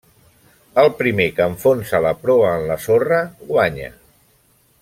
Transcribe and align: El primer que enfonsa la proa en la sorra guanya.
El 0.83 0.89
primer 1.01 1.27
que 1.39 1.45
enfonsa 1.51 2.01
la 2.07 2.15
proa 2.23 2.57
en 2.61 2.67
la 2.73 2.81
sorra 2.89 3.23
guanya. 3.55 3.95